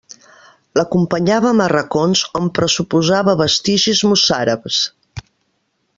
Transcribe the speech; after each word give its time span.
L'acompanyàvem 0.79 1.61
a 1.65 1.67
racons 1.73 2.23
on 2.41 2.49
pressuposava 2.59 3.39
vestigis 3.43 4.03
mossàrabs. 4.13 4.83